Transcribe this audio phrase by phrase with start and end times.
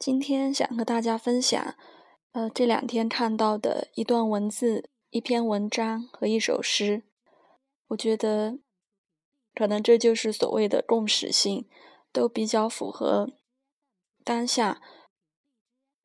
[0.00, 1.76] 今天想和大家分享，
[2.32, 7.02] 呃，这两天看到的一段文字、一篇文章和一首诗。
[7.88, 8.58] 我觉得，
[9.54, 11.68] 可能这就是所谓的共识性，
[12.10, 13.34] 都比较符合
[14.24, 14.80] 当下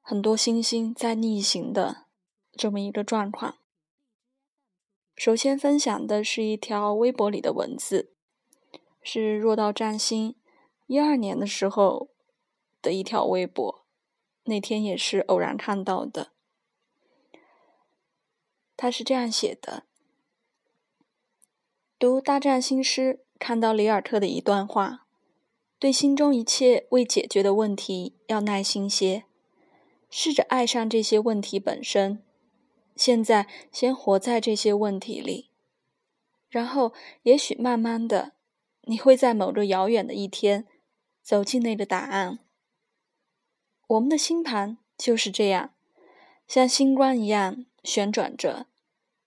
[0.00, 2.06] 很多星星在逆行的
[2.52, 3.58] 这么一个状况。
[5.14, 8.14] 首先分享的是一条微博里的文字，
[9.02, 10.34] 是若道占星
[10.86, 12.08] 一二年的时候
[12.80, 13.81] 的一条微博。
[14.44, 16.32] 那天也是偶然看到的，
[18.76, 19.84] 他是这样写的：
[21.98, 25.06] 读《大战新诗》，看到里尔特的一段话，
[25.78, 29.24] 对心中一切未解决的问题要耐心些，
[30.10, 32.22] 试着爱上这些问题本身。
[32.96, 35.50] 现在先活在这些问题里，
[36.50, 38.32] 然后也许慢慢的，
[38.82, 40.66] 你会在某个遥远的一天
[41.22, 42.40] 走进那个答案。
[43.88, 45.74] 我们的星盘就是这样，
[46.46, 48.66] 像星光一样旋转着，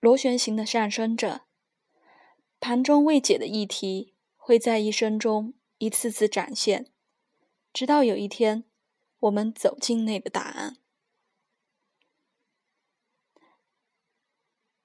[0.00, 1.42] 螺旋形的上升着。
[2.60, 6.86] 盘中未解的议题会在一生中一次次展现，
[7.74, 8.64] 直到有一天，
[9.20, 10.78] 我们走进那个答案。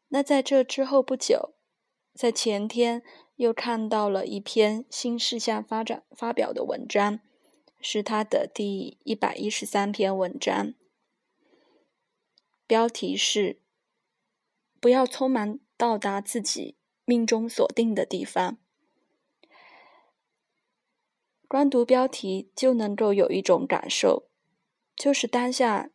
[0.09, 1.53] 那在这之后不久，
[2.13, 3.03] 在前天
[3.35, 7.21] 又看到了一篇新事项发展发表的文章。
[7.81, 10.73] 是他的第一百一十三篇文章，
[12.67, 13.59] 标题是
[14.79, 18.57] “不要匆忙到达自己命中锁定的地方”。
[21.47, 24.29] 光读标题就能够有一种感受，
[24.95, 25.89] 就是当下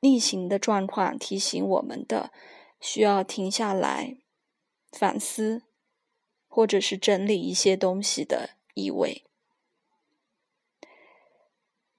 [0.00, 2.30] 逆行的状况提醒我们的，
[2.78, 4.18] 需要停下来
[4.92, 5.64] 反思，
[6.46, 9.25] 或者是整理一些东西的意味。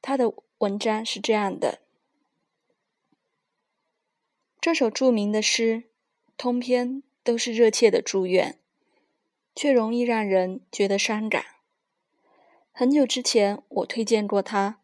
[0.09, 1.79] 他的文章是这样的：
[4.61, 5.83] 这首著名的诗，
[6.37, 8.57] 通篇都是热切的祝愿，
[9.53, 11.43] 却容易让人觉得伤感。
[12.71, 14.79] 很久之前，我推荐过他，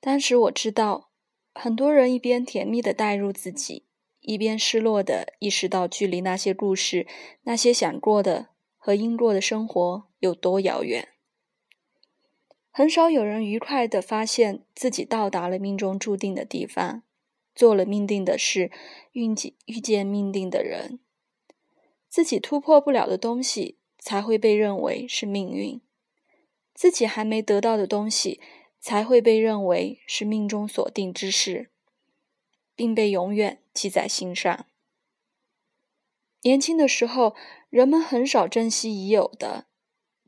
[0.00, 1.12] 当时我知道，
[1.54, 3.84] 很多人一边甜蜜的带入自己，
[4.18, 7.06] 一边失落的意识到距离那些故事、
[7.42, 11.06] 那些想过的和应过的生活有多遥远。
[12.78, 17.02] 很少有人愉快地发现自己到达了命中注定的地方，
[17.52, 18.70] 做了命定的事，
[19.10, 21.00] 遇见遇见命定的人。
[22.08, 25.80] 自己突破不了的东西，才会被认为是命运；
[26.72, 28.40] 自己还没得到的东西，
[28.78, 31.70] 才会被认为是命中锁定之事，
[32.76, 34.66] 并被永远记在心上。
[36.42, 37.34] 年轻的时候，
[37.70, 39.66] 人们很少珍惜已有的，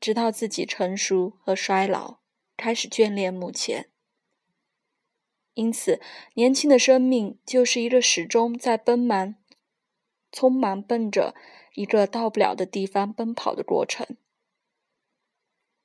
[0.01, 2.19] 直到自己成熟和衰老。
[2.61, 3.89] 开始眷恋目前，
[5.55, 5.99] 因此，
[6.35, 9.35] 年轻的生命就是一个始终在奔忙、
[10.31, 11.35] 匆忙奔着
[11.73, 14.07] 一个到不了的地方奔跑的过程。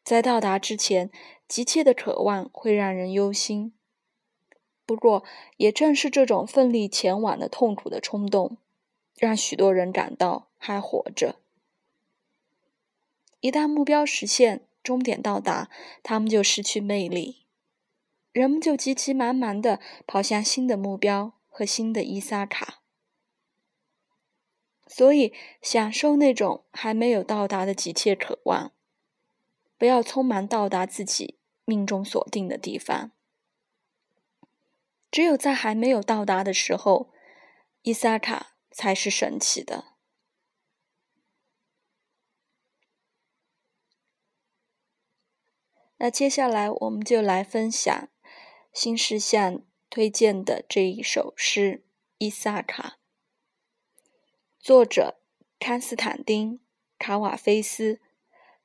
[0.03, 1.09] 在到达之前，
[1.47, 3.74] 急切的渴望会让人忧心。
[4.85, 5.24] 不过，
[5.56, 8.58] 也正是这种奋力前往的痛苦的冲动，
[9.16, 11.40] 让许多人感到还活着。
[13.40, 15.72] 一旦目标实现，终点到达，
[16.03, 17.47] 他们就失去魅力，
[18.31, 22.84] 人们就急急忙忙地跑向新的目标和新的伊萨卡。
[24.88, 28.72] 所以，享受那种还没有到达的急切渴望，
[29.79, 33.12] 不要匆忙到达自己命中锁定的地方。
[35.09, 37.12] 只有在还没有到达的时候，
[37.81, 39.94] 伊萨卡才是神奇的。
[45.97, 48.09] 那接下来我们就来分享
[48.73, 51.83] 新事项推荐的这一首诗
[52.17, 52.97] 《伊萨卡》，
[54.59, 55.22] 作者
[55.57, 56.57] 康斯坦丁·
[57.00, 58.01] 卡瓦菲斯，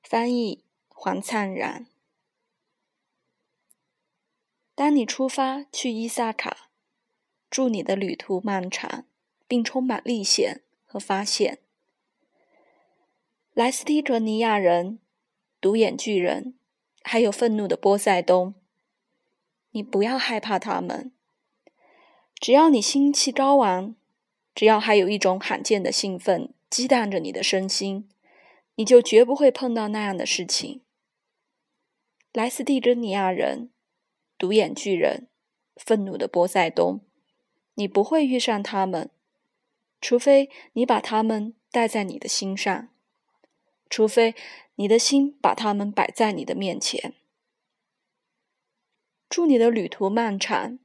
[0.03, 1.87] 翻译黄灿然。
[4.75, 6.71] 当你出发去伊萨卡，
[7.49, 9.07] 祝你的旅途漫长，
[9.47, 11.61] 并充满历险和发现。
[13.53, 14.99] 莱斯蒂格尼亚人，
[15.61, 16.57] 独眼巨人。
[17.03, 18.55] 还有愤怒的波塞冬，
[19.71, 21.13] 你不要害怕他们。
[22.39, 23.97] 只要你心气高昂，
[24.55, 28.09] 只要还有一种罕见的兴奋激荡着你的身心，
[28.77, 30.83] 你就绝不会碰到那样的事情。
[32.33, 33.71] 莱斯蒂格尼亚人、
[34.39, 35.29] 独眼巨人、
[35.77, 37.01] 愤怒的波塞冬，
[37.75, 39.11] 你不会遇上他们，
[40.01, 42.89] 除非你把他们带在你的心上，
[43.91, 44.35] 除非。
[44.77, 47.13] 你的心把它们摆在你的面前。
[49.29, 50.79] 祝你的旅途漫长，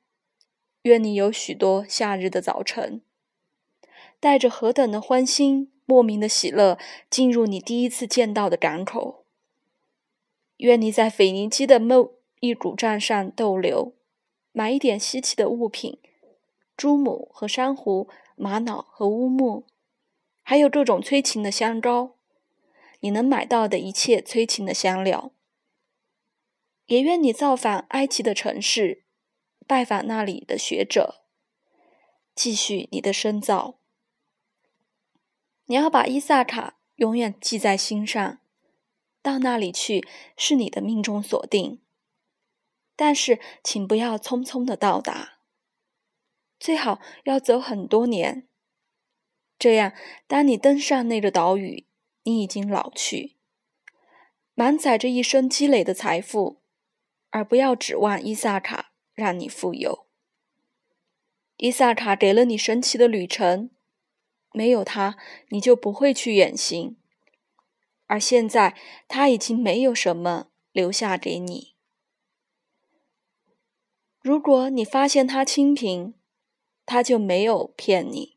[0.82, 3.02] 愿你有许多夏日的早晨，
[4.20, 6.78] 带着何等的欢欣、莫名的喜乐
[7.10, 9.24] 进入你第一次见到的港口。
[10.58, 13.94] 愿你在腓尼基的某一古站上逗留，
[14.52, 15.98] 买一点稀奇的物品：
[16.76, 19.64] 珠母和珊瑚、玛瑙和乌木，
[20.44, 22.15] 还有各种催情的香膏。
[23.00, 25.32] 你能买到的一切催情的香料。
[26.86, 29.06] 也愿你造访埃及的城市，
[29.66, 31.24] 拜访那里的学者，
[32.36, 33.80] 继续你的深造。
[35.66, 38.40] 你要把伊萨卡永远记在心上，
[39.24, 40.08] 到那里去
[40.38, 41.82] 是你的命中锁定。
[42.96, 45.40] 但是，请不要匆匆的到达，
[46.60, 48.48] 最好要走很多年。
[49.58, 49.94] 这样，
[50.28, 51.88] 当你登上那个岛屿，
[52.26, 53.38] 你已经老去，
[54.54, 56.62] 满载着一生积累的财富。
[57.32, 60.08] 而不要指望伊萨卡让你富有。
[61.58, 63.72] 伊萨卡给了你神奇的旅程，
[64.54, 65.18] 没有他，
[65.50, 66.96] 你就不会去远行。
[68.06, 68.78] 而现在，
[69.10, 71.76] 他已经没有什么留下给你。
[74.22, 76.14] 如果你发现他清贫，
[76.86, 78.35] 他就没有骗你。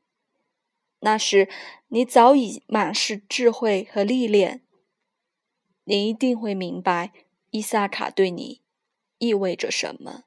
[1.00, 1.48] 那时，
[1.88, 4.62] 你早已满是智慧和历练，
[5.84, 7.12] 你一定会明白
[7.50, 8.62] 伊萨卡对你。
[9.18, 10.24] 意味着什么？